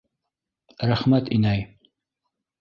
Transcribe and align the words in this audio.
Рәхмәт, 0.91 1.29
инәй. 1.37 1.63